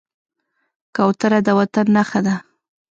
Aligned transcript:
کوتره 0.95 1.39
د 1.47 1.49
وطن 1.59 1.85
نښه 1.95 2.19
ده. 2.25 2.35